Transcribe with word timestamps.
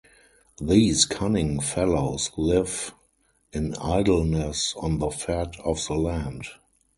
These 0.59 1.05
cunning 1.05 1.59
fellows 1.59 2.31
live 2.35 2.95
in 3.53 3.75
idleness 3.75 4.73
on 4.77 4.97
the 4.97 5.11
fat 5.11 5.55
of 5.63 5.85
the 5.85 5.93
land. 5.93 6.47